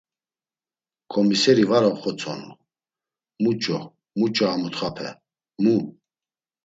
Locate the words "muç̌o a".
4.19-4.55